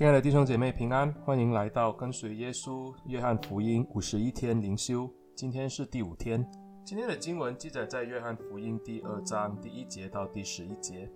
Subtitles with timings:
[0.00, 5.06] 亲爱的弟兄姐妹平安，欢迎来到跟随耶稣约翰福音五十一天灵修。
[5.36, 6.42] 今天是第五天。
[6.86, 11.06] 今天的经文记载在约翰福音第二章第一节到第十一节。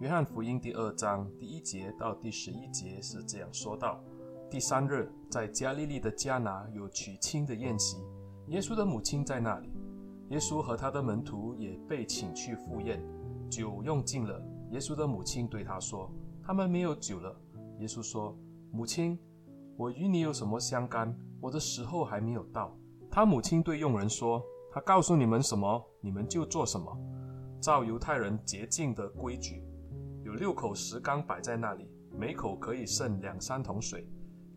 [0.00, 4.02] 约翰福音第二章第一节到第十一节是这样说道：
[4.50, 7.98] 第三日，在加利利的迦拿有娶亲的宴席，
[8.46, 9.70] 耶稣的母亲在那里。
[10.30, 12.98] 耶稣和他的门徒也被请去赴宴，
[13.50, 14.42] 酒用尽了。
[14.70, 16.10] 耶稣的母亲对他说
[16.42, 17.38] ：“他们没有酒了。”
[17.82, 18.38] 耶稣说
[18.70, 19.18] ：“母亲，
[19.76, 21.12] 我与你有什么相干？
[21.40, 22.72] 我的时候还没有到。”
[23.10, 26.96] 他母亲对佣人说：“他告诉你们什么，你们就做什么。
[27.60, 29.64] 照犹太人洁净的规矩，
[30.24, 34.08] 有六口石缸摆在那里，每口可以盛两三桶水。”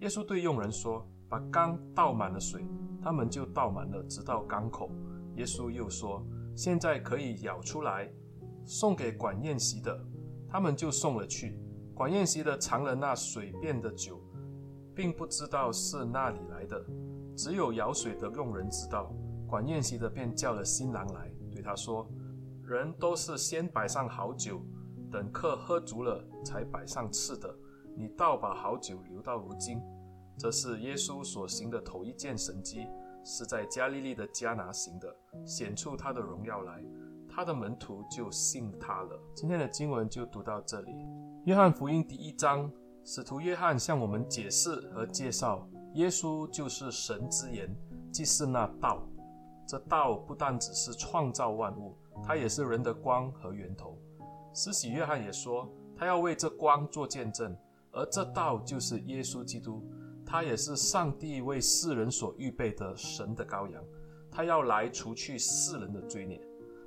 [0.01, 2.63] 耶稣对佣人说：“把缸倒满了水。”
[3.01, 4.91] 他们就倒满了，直到缸口。
[5.35, 6.23] 耶稣又说
[6.55, 8.07] ：“现在可以舀出来，
[8.65, 9.99] 送给管宴席的。”
[10.48, 11.59] 他们就送了去。
[11.96, 14.20] 管宴席的尝了那水变的酒，
[14.93, 16.85] 并不知道是哪里来的，
[17.37, 19.10] 只有舀水的用人知道。
[19.48, 22.05] 管宴席的便叫了新郎来，对他说
[22.68, 24.60] ：“人都是先摆上好酒，
[25.10, 27.55] 等客喝足了，才摆上次的。
[27.96, 29.80] 你倒把好酒留到如今。”
[30.37, 32.85] 这是耶稣所行的头一件神迹，
[33.24, 35.15] 是在加利利的迦拿行的，
[35.46, 36.84] 显出他的荣耀来。
[37.30, 39.18] 他的门徒就信他了。
[39.34, 40.91] 今天的经文就读到这里。
[41.46, 42.71] 约翰福音第一章，
[43.04, 47.70] 使徒约翰向我们解释和介绍，耶稣就是神之言，
[48.12, 49.07] 即是那道。
[49.68, 53.96] 这道不但只是创造万物，它也是人的光和源头。
[54.55, 57.55] 施洗约翰也说，他要为这光做见证，
[57.91, 59.84] 而这道就是耶稣基督，
[60.26, 63.84] 他也是上帝为世人所预备的神的羔羊，
[64.31, 66.41] 他要来除去世人的罪孽。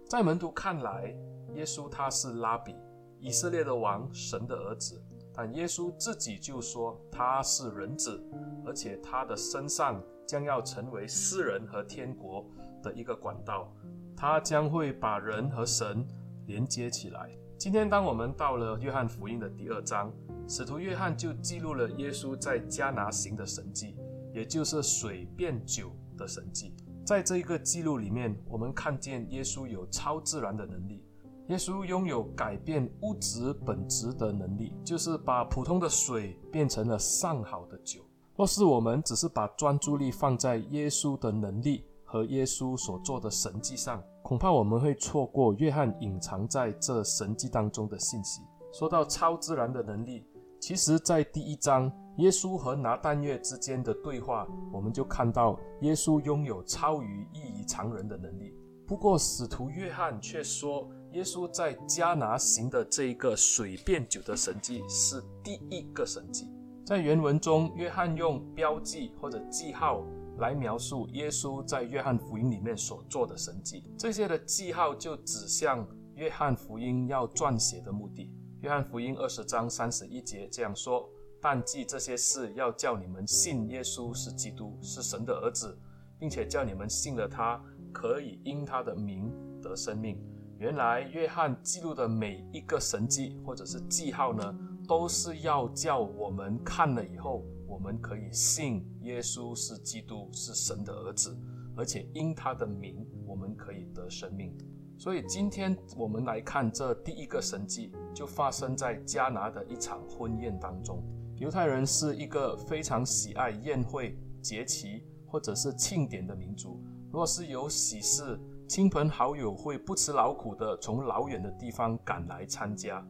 [0.04, 1.14] 在门徒看来，
[1.54, 2.74] 耶稣他是拉比。
[3.20, 5.02] 以色列的王，神的儿子，
[5.34, 8.22] 但耶稣自己就说他是人子，
[8.64, 12.44] 而且他的身上将要成为世人和天国
[12.82, 13.72] 的一个管道，
[14.16, 16.06] 他将会把人和神
[16.46, 17.30] 连接起来。
[17.58, 20.12] 今天，当我们到了约翰福音的第二章，
[20.48, 23.96] 使徒约翰就记录了耶稣在迦拿行的神迹，
[24.32, 26.72] 也就是水变酒的神迹。
[27.04, 31.04] 在这一个记录里面，我们看见耶稣有超自然的能力。
[31.48, 38.02] 耶稣拥有改变物质本质的能力，就是把普通的水变成了上好的酒。
[38.36, 48.42] 若是我们只是把专注力放在耶稣的能力和耶稣所做的神迹上，恐怕我们会错过约翰隐藏在这神迹当中的信息。
[48.70, 50.26] 说到超自然的能力，
[50.60, 58.54] 其实在第一章耶稣和拿但月之间的对话，我们就看到耶稣拥有超于异于常人的能力。
[58.86, 66.52] 不过使徒约翰却说，耶稣在迦拿行的这一个水变酒的神迹是第一个神迹。
[66.84, 70.04] 在原文中，约翰用标记或者记号
[70.38, 73.82] 来描述耶稣在约翰福音里面所做的神迹。
[73.98, 78.30] 这些的记号就指向约翰福音要撰写的目的。
[78.60, 81.08] 约翰福音二十章三十一节这样说
[81.40, 85.78] ：“但记这些事，要叫你们信耶稣是基督，是神的儿子，
[86.18, 89.32] 并且叫你们信了他，可以因他的名
[89.62, 90.22] 得生命。”
[90.58, 94.52] 原来约翰记录的每一个神迹或者是记号呢，
[94.88, 101.38] 都是要叫我们看了以后，我们可以信耶稣是基督，是神的儿子，
[101.76, 104.52] 而且因他的名，我们可以得生命。
[104.98, 111.00] 所以今天我们来看这第一个神迹，就发生在加拿的一场婚宴当中。
[111.36, 116.82] 犹太人是一个非常喜爱宴会、节期或者是庆典的民族，
[117.12, 118.36] 若是有喜事，
[118.68, 123.02] 亲朋好友会不辞劳苦地从老远的地方赶来参加，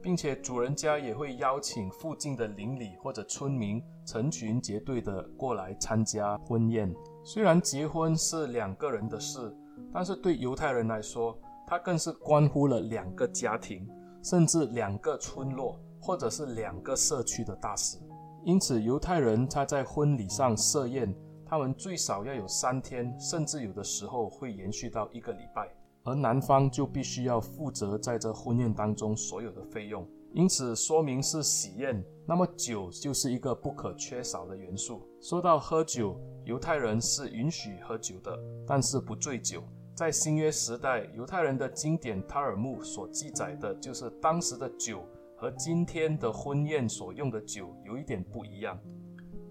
[0.00, 6.90] 并且主人家也会邀请附近的邻里或者村民成群结队地过来参加婚宴。
[7.22, 9.54] 虽然结婚是两个人的事，
[9.92, 13.86] 但是对犹太人来说，它更是关乎了两个家庭，
[14.24, 17.98] 甚至两个村落或者是两个社区的大事。
[18.44, 21.14] 因此，犹太人他在婚礼上设宴。
[21.52, 25.68] 他们最少要有三天，甚至有的时候会延续到一个礼拜，
[26.02, 30.08] 而男方就必须要负责在这婚宴当中所有的费用。
[30.32, 35.06] 因此，说明是喜宴，那么酒就是一个不可缺少的元素。
[35.20, 38.34] 说到喝酒，犹太人是允许喝酒的，
[38.66, 39.62] 但是不醉酒。
[39.94, 45.04] 在新约时代，犹太人的经典塔尔木所记载的就是当时的酒
[45.36, 48.80] 和今天的婚宴所用的酒有一点不一样。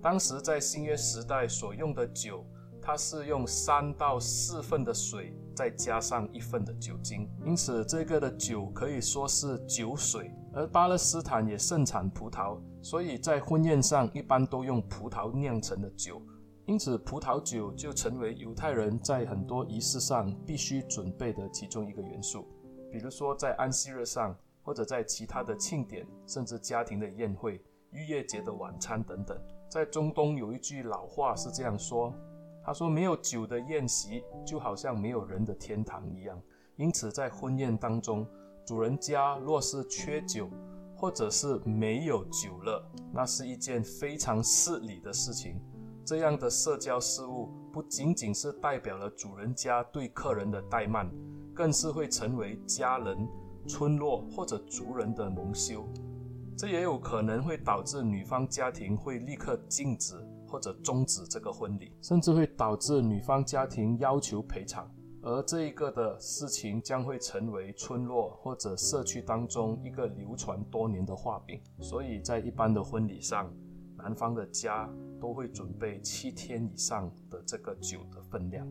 [0.02, 2.44] 当时在新约时代所用的酒，
[2.82, 10.32] 它是用三到四份的水，再加上一份的酒精，因此这个的酒可以说是酒水。
[10.54, 16.22] 而巴勒斯坦也盛产葡萄，所以在婚宴上一般都用葡萄酿成的酒，
[16.66, 22.48] 因此葡萄酒就成为犹太人在很多仪式上必须准备的其中一个元素，
[22.92, 29.38] 比如说在安息日上，或者在其他的庆典，甚至家庭的宴会、逾越节的晚餐等等。
[29.72, 32.14] 在中东有一句老话是这样说。
[32.62, 36.38] 他说：“没有酒的宴席，就好像没有人的天堂一样。
[36.76, 38.28] 因此，在婚宴当中，
[38.66, 40.50] 主人家若是缺酒，
[40.94, 45.58] 或者是没有酒了，那是一件非常失礼的事情。
[46.06, 51.10] 这样的社交事务，不仅仅是代表了主人家对客人的怠慢，
[51.56, 53.26] 更是会成为家人、
[53.70, 55.88] 村落或者族人的蒙羞。
[56.62, 60.16] 这也有可能会导致女方家庭会立刻禁止。”
[60.48, 64.86] 或者终止这个婚礼，甚至会导致女方家庭要求赔偿，
[65.22, 71.58] 而这一个的事情将会成为村落或者社区当中一个流传多年的话柄。
[71.80, 73.50] 所以在一般的婚礼上，
[73.98, 74.90] 男方的家
[75.22, 78.68] 都会准备七天以上的这个酒的分量。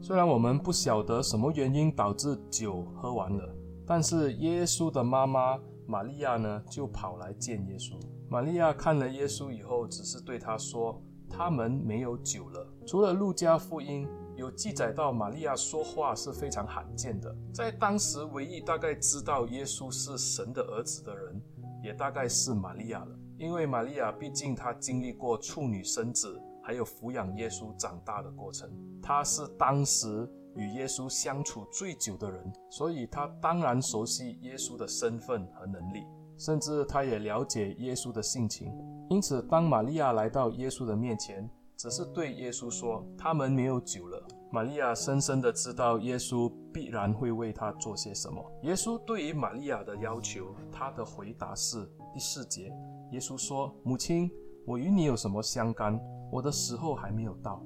[0.00, 3.52] 虽然我们不晓得什么原因导致酒喝完了，
[3.84, 5.58] 但是耶稣的妈妈
[5.90, 8.00] 玛利亚呢，就跑来见耶稣。
[8.28, 14.06] 玛利亚看了耶稣以后，只是对他说：“他们没有酒了。”除了路加福音
[14.36, 21.42] 有记载到玛利亚说话是非常罕见的，在当时唯一大概知道耶稣是神的儿子的人，
[21.82, 23.18] 也大概是玛利亚了。
[23.36, 28.70] 因为玛利亚毕竟她经历过处女生子，还有抚养耶稣长大的过程，
[29.02, 36.04] 她是当时与耶稣相处最久的人，所以他当然熟悉耶稣的身份和能力。
[36.38, 38.72] 甚至他也了解耶稣的性情，
[39.10, 48.42] 因此当玛利亚来到耶稣的面前，只是对耶稣说：“他们没有酒了。”玛利亚深深的知道耶稣必然会为他做些什么。
[48.62, 52.72] 耶稣对于玛利亚的要求，他的回答是第四节：
[53.12, 54.30] 耶稣说：“母亲，
[54.66, 56.00] 我与你有什么相干？
[56.32, 57.62] 我的时候还没有到。”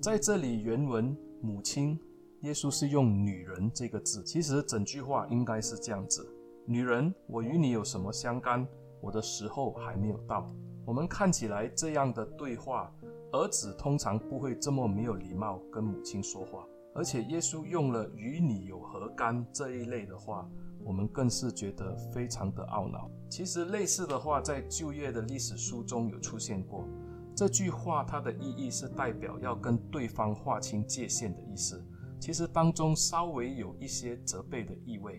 [0.00, 1.98] 在这里原文“母亲”，
[2.42, 6.28] 耶稣是用“女人”这个字，其实整句话应该是这样子。
[6.66, 8.66] 女人，我与你有什么相干？
[9.00, 10.52] 我的时候还没有到。
[10.84, 12.92] 我们看起来这样的对话，
[13.30, 16.66] 儿子通常不会这么没有礼貌跟母亲说话，
[16.96, 20.48] 而且耶稣用了“与你有何干”这一类的话，
[20.84, 23.08] 我们更是觉得非常的懊恼。
[23.30, 26.88] 其实类似的话在旧约的历史书中有出现过。
[27.36, 31.82] 这句话它的意义是代表要跟对方划清界限的意思，
[32.22, 35.18] 其实当中稍微有一些责备的意味。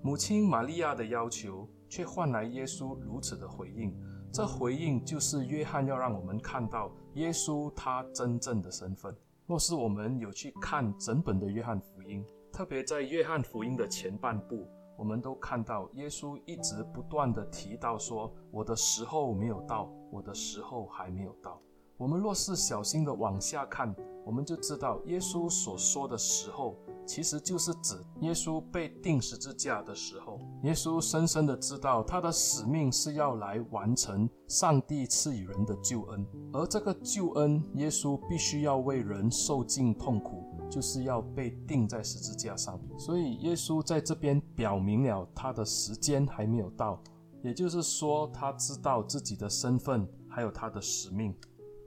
[0.00, 3.92] 母亲玛利亚的要求，却换来耶稣如此的回应。
[4.32, 9.12] 这回应就是约翰要让我们看到耶稣他真正的身份。
[9.46, 21.60] 若是我们有去看整本的约翰福音，特别在约翰福音的前半部，我们都看到耶稣一直不断地提到说：“我的时候没有到，我的时候还没有到。”
[21.98, 23.94] 我们若是小心地往下看，
[24.24, 26.76] 我们就知道耶稣所说的时候。
[27.06, 42.76] 其实就是指耶稣被钉十字架的时候，耶稣深深的知道他的使命是要来完成上帝赐予人的救恩，而这个救恩，耶稣必须要为人受尽痛苦，就是要被钉在十字架上。
[42.98, 47.00] 所以耶稣在这边表明了他的时间还没有到，
[47.40, 51.32] 也就是说他知道自己的身份，还有他的使命。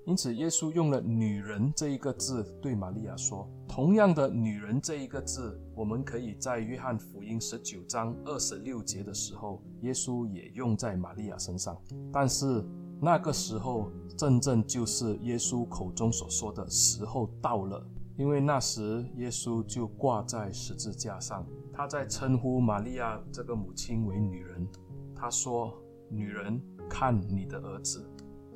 [0.06, 3.48] 因此，耶稣用了“女人”这一个字对玛利亚说。
[3.68, 11.78] 同样的“女人”这一个字，我们可以在约翰福音十九章二十六节的时候，耶稣也用在玛利亚身上。
[12.12, 12.66] 但是
[13.00, 17.86] 那个时候，真正就是耶稣口中所说的时候到了，
[18.18, 21.46] 因为那时耶稣就挂在十字架上。
[21.72, 24.68] 他在称呼玛利亚这个母亲为“女人”，
[25.16, 25.72] 他说
[26.10, 28.04] ：“女人，看你的儿子。”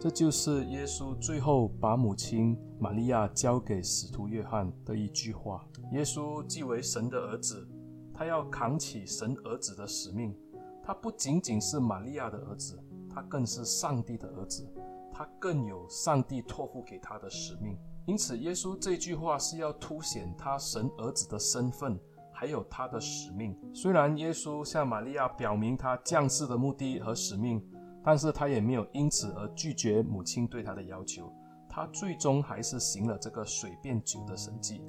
[0.04, 5.66] 这就是耶稣最后把母亲玛利亚交给使徒约翰的一句话。
[5.94, 7.66] 耶稣既为神的儿子，
[8.14, 10.36] 他要扛起神儿子的使命。
[10.84, 12.78] 他不仅仅是玛利亚的儿子，
[13.10, 14.70] 他更是上帝的儿子，
[15.10, 17.78] 他更有上帝托付给他的使命。
[18.06, 21.98] 因此，耶稣这句话是要凸显他神儿子的身份，
[22.34, 23.58] 还有他的使命。
[23.74, 27.66] 虽然耶稣向玛利亚表明他降世的目的和使命。
[28.04, 31.32] 但是他也没有因此而拒绝母亲对他的要求，
[31.70, 34.82] 他最终还是行了这个水变酒的神迹。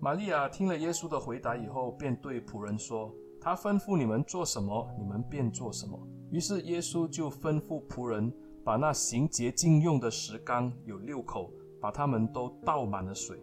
[0.00, 5.98] 玛利亚听了耶稣的回答以后，便对仆人说：“他吩咐你们做什么，你们便做什么。”
[6.30, 8.32] 于是耶稣就吩咐仆人
[8.64, 13.38] 把那行洁净用的石缸有六口，把它们都倒满了水。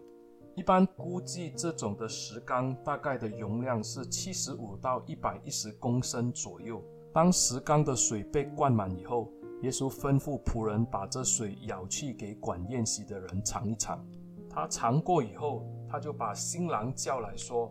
[0.54, 6.82] 一般估计这种的石缸大概的容量是七十五到一百一十公升左右。
[7.12, 9.28] 当石缸的水被灌满以后，
[9.60, 14.02] 耶稣吩咐仆人把这水舀去给管宴席的人尝一尝。
[14.48, 17.70] 他尝过以后，他就把新郎叫来说：“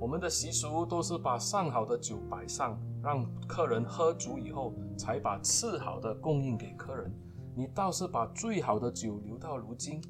[0.00, 7.12] 我们的习俗都是把上好的酒摆上，让客人喝足以后，才把次好的供应给客人。
[7.54, 10.02] 你倒是把最好的酒留到如今。”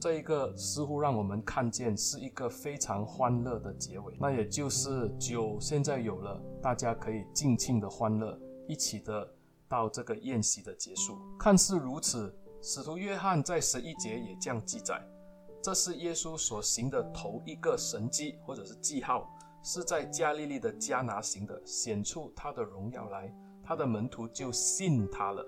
[0.00, 9.28] 这一个似乎让我们看见是一个非常欢乐的结尾，那也就是酒现在有了，大家可以尽情的欢乐，一起的
[9.68, 11.18] 到这个宴席的结束。
[11.38, 14.98] 看似如此，使徒约翰在十一节也这样记载：
[15.62, 19.28] 这是耶稣所行的头一个神迹或者是记号，
[19.62, 23.30] 是在加利利的迦拿行的，显出他的荣耀来。
[23.70, 25.46] 他的门徒就信他了，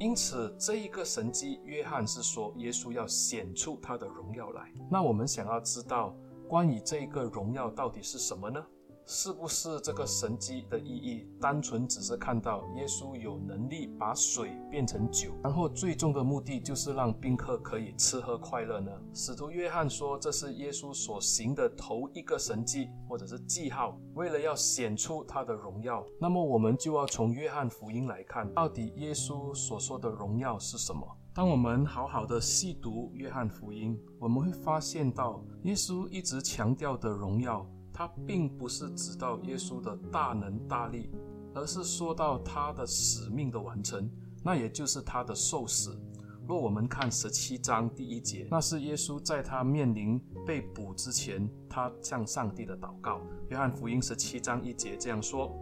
[0.00, 4.72] 因此这一个神迹，约翰是说耶稣要显出他的荣耀来。
[4.90, 6.16] 那我们想要知道
[6.48, 8.64] 关于这一个荣耀到底是什么呢？
[9.10, 18.92] 是不是这个神迹的意义，单纯只是看到耶稣有能力把水变成酒，然后最终的目的就是让宾客可以吃喝快乐呢？
[19.14, 26.04] 使徒约翰说这是耶稣所行的头一个神迹，或者是记号，为了要显出他的荣耀。
[26.20, 31.08] 那么我们就要从约翰福音来看，到底耶稣所说的荣耀是什么？
[31.32, 37.66] 当我们好好的细读约翰福音，我们会发现到耶稣一直强调的荣耀。
[37.98, 41.10] 他并不是指到耶稣的大能大力，
[41.52, 44.08] 而是说到他的使命的完成，
[44.44, 46.00] 那也就是他的受死。
[46.46, 53.20] 若我们看十七章第一节，那是耶稣在他面临被捕之前，他向上帝的祷告。
[53.50, 55.52] 约翰福音十七章一节这样说：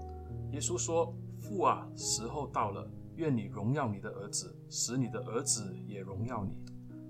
[0.53, 6.53] 耶稣说：“父啊，时候到了，愿你荣耀你的儿子，使你的儿子也荣耀你。”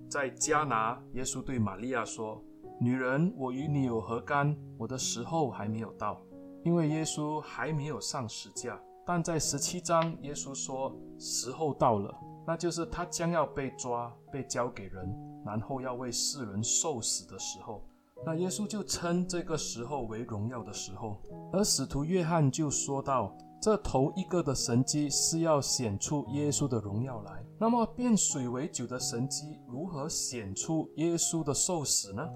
[0.08, 2.40] 在迦拿，耶稣对玛利亚说。
[2.78, 4.54] 女人，我与你有何干？
[4.76, 6.20] 我的时候还没有到，
[6.62, 8.78] 因为耶稣还没有上十架。
[9.06, 12.14] 但在十七章，耶稣说时候到了，
[12.46, 15.08] 那就是他将要被抓，被交给人，
[15.44, 17.82] 然后要为世人受死的时候。
[18.24, 21.22] 那耶稣就称这个时候为荣耀的时候。
[21.52, 27.42] 而使徒约翰就说到，这头一个的神迹是要显出耶稣的荣耀来。
[27.58, 32.28] 那么变水为酒的神迹如何显出耶稣的受死呢？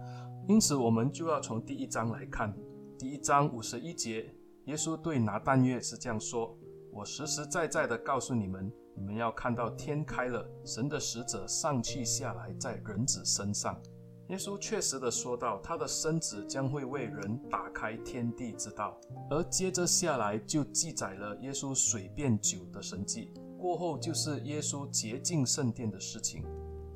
[0.49, 2.53] 因此，我们就要从第一章来看。
[2.99, 6.57] 第一章五十一节，耶稣对拿但业是这样说
[6.93, 13.81] ：“我实实在在的告诉你们，你们要看到天开了，神的使者上去下来在人子身上。”
[14.29, 18.99] 耶稣确实的说道，他的身子将会为人打开天地之道。
[19.31, 23.33] 而接着下来就记载了耶稣水变酒的神迹。
[23.57, 26.45] 过后就是耶稣洁净圣殿的事情。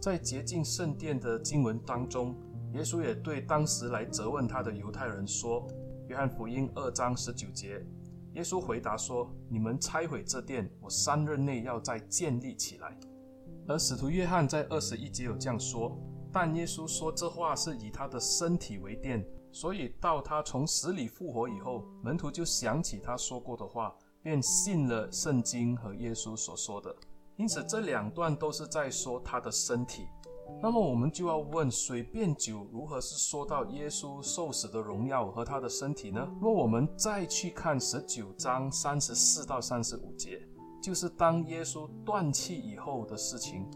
[0.01, 2.35] 在洁净圣殿的经文当中。
[2.75, 5.65] 耶稣也对当时来责问他的犹太人说
[6.09, 7.81] ：“约翰福音二章十九节，
[8.33, 12.99] 耶稣回答说：‘你们拆毁这殿，我三日内要再建立起来。’
[13.69, 15.97] 而使徒约翰在二十一节有这样说。
[16.33, 26.93] 但耶稣说这话是以他的身体为殿，所以到他从死里复活以后，门徒就想起他说过的话，便信了圣经和耶稣所说的。
[27.37, 30.09] 因此，这两段都是在说他的身体。”
[30.63, 36.27] 那么我们就要问：水变酒如何是说到耶稣受死的荣耀和他的身体呢？
[36.41, 40.41] 若我们再去看十九章三十四到三十五节，
[40.83, 43.67] 就是当耶稣断气以后的事情。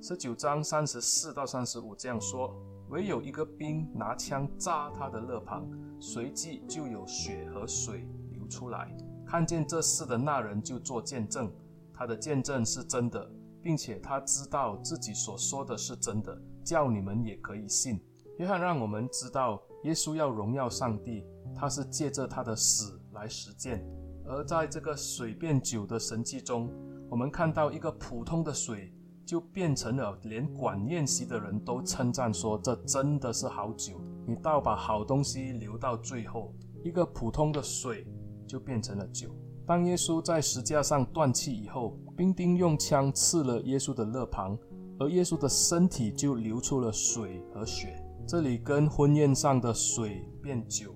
[0.00, 2.54] 十九章三十四到三十五这样说：
[2.90, 8.96] 唯有一个兵拿枪扎他的肋旁，随即就有血和水流出来。
[9.26, 11.52] 看见这事的那人就做见证，
[11.92, 13.28] 他的见证是真的。
[13.62, 18.00] 并且他知道自己所说的是真的，叫你们也可以信。
[18.38, 21.24] 约翰让我们知道，耶稣要荣耀上帝，
[21.54, 23.84] 他是借着他的死来实践。
[24.24, 26.70] 而在这个水变酒的神迹中，
[27.10, 28.92] 我们看到一个普通的水，
[29.26, 34.00] 就变成了连管宴席的人都称赞说，这真的是好酒。
[34.26, 38.06] 你倒把好东西留到最后，一个普通的水
[38.46, 39.34] 就变成了酒。
[39.68, 44.58] 当耶稣在石架上断气以后，兵丁用枪刺了耶稣的肋旁，
[44.98, 48.02] 而耶稣的身体就流出了水和血。
[48.26, 50.94] 这里跟婚宴上的水变酒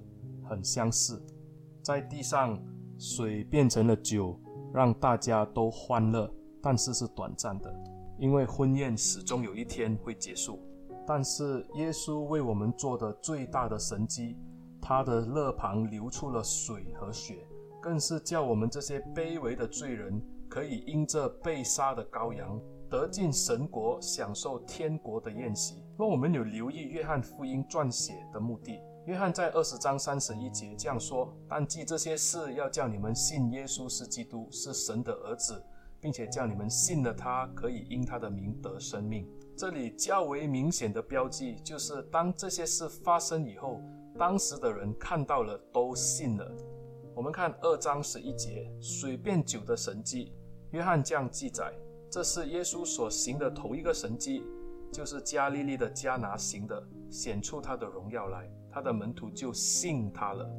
[0.49, 1.23] 很相似，
[1.83, 2.59] 在地上
[2.99, 4.41] 水变成了酒，
[4.73, 7.71] 让大家都欢乐，但是是短暂的，
[8.19, 10.59] 因为婚宴始终有一天会结束。
[11.07, 14.38] 但是耶稣为我们做的最大的神迹，
[14.81, 17.47] 他的肋旁流出了水和血。
[17.82, 22.58] 更是叫我们这些卑微的罪人，可以因这被杀的羔羊
[22.88, 25.82] 得进神国，享受天国的宴席。
[25.98, 35.60] 若我们有留意约翰福音撰写的目的，约翰在二十章三十一节这样说：“但记这些事，要叫你们信耶稣是基督，是神的儿子，
[36.00, 43.80] 并且叫你们信了他，可以因他的名得生命。”这里较为明显的标记，就是当这些事发生以后，
[44.18, 46.50] 当时的人看到了，都信了。
[47.14, 50.33] 我们看二章十一节，水变酒的神迹，
[50.71, 51.71] 约翰这样记载：
[52.11, 54.42] 这是耶稣所行的头一个神迹，
[54.90, 60.50] 就是加利利的迦拿行的，显出他的荣耀来，他的门徒就信他了。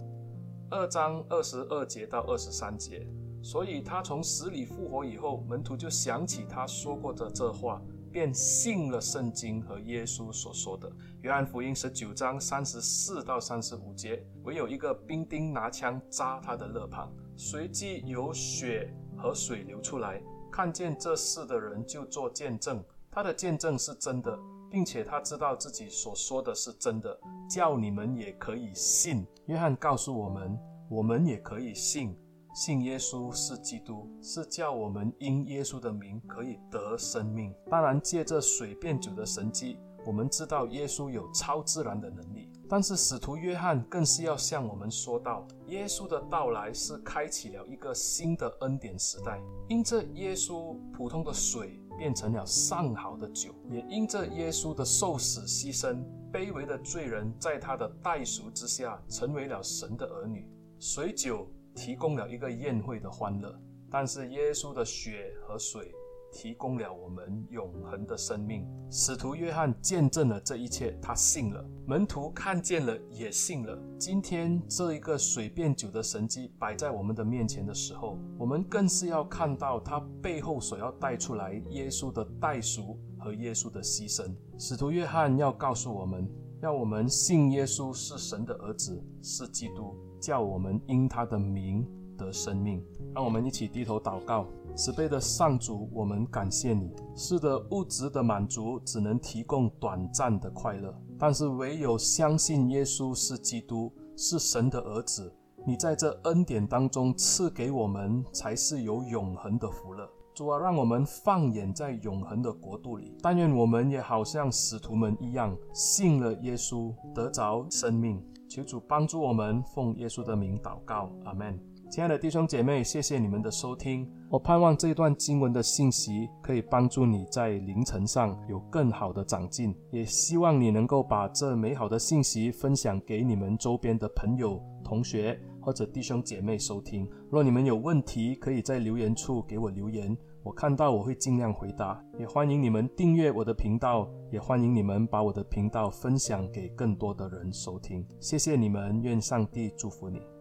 [0.69, 3.07] 二章二十二节到二十三节，
[3.41, 7.81] 所以他从死里复活以后，门徒就想起他说过的这话。
[8.13, 10.88] 便信了圣经和耶稣所说的。
[11.24, 20.22] 约翰福音十九章三十四到三十五节，唯有一个兵丁拿枪扎他的肋旁，随即有血和水流出来。
[20.51, 24.38] 看见这事的人就做见证，他的见证是真的，
[24.70, 29.25] 并且他知道自己所说的是真的，叫你们也可以信。
[29.48, 30.55] 约翰告诉我们，
[30.88, 32.15] 我们也可以信。
[32.53, 37.51] 信耶稣是基督，是叫我们因耶稣的名可以得生命。
[37.67, 42.51] 当然，借着水变酒的神迹，我们知道耶稣有超自然的能力。
[42.69, 49.41] 但是，使徒约翰更是要向我们说道：耶稣的到来是开启了一个新的恩典时代。
[49.67, 60.48] 因着耶稣，普通的水变成了上好的酒；也因着耶稣的受死牺牲，卑微的罪人在他的代赎之下，成为了神的儿女。
[60.79, 61.48] 水酒。
[61.75, 63.53] 提供了一个宴会的欢乐，
[63.89, 65.91] 但是耶稣的血和水
[66.31, 68.67] 提供了我们永恒的生命。
[68.89, 73.77] 使徒约翰见证了这一切，他信了；门徒看见了，也信了。
[73.99, 84.31] 今天这一个水变酒的神迹摆在我们的面前的时候，我们更是要看到他背后所要带出来耶稣的代赎和耶稣的牺牲。
[84.59, 86.29] 使徒约翰要告诉我们，
[86.61, 89.95] 要我们信耶稣是神的儿子，是基督。
[90.23, 91.85] 叫我们因他的名
[92.17, 92.81] 得生命，
[93.13, 94.47] 让我们一起低头祷告。
[94.73, 96.89] 慈悲的上主，我们感谢你。
[97.13, 105.29] 是的，物质的满足只能提供短暂的快乐，但是唯有相信耶稣是基督，是神的儿子，
[105.67, 110.09] 你在这恩典当中赐给我们，才是有永恒的福乐。
[110.33, 113.13] 主啊，让我们放眼在永恒的国度里。
[113.21, 118.23] 但愿我们也好像使徒们一样，信了耶稣，得着生命。
[118.53, 121.59] 求主帮助我们，奉耶稣的名祷告，阿门。
[121.89, 124.07] 亲爱的弟兄姐妹，谢谢你们的收听。
[124.29, 137.09] 我盼望这一段经文的信息可以帮助你在灵程上有更好的长进，也希望你能够把这美好的信息分享给你们周边的朋友、同学或者弟兄姐妹收听。
[137.31, 140.15] 若你们有问题，可以在留言处给我留言。
[140.43, 148.06] 我看到我会尽量回答，也欢迎你们订阅我的频道，也欢迎你们把我的频道分享给更多的人收听。
[148.19, 150.33] 谢谢你们，愿上帝祝福你。